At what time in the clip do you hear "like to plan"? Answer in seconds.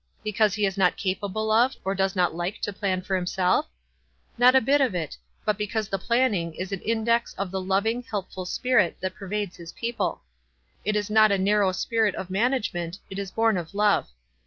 2.33-3.03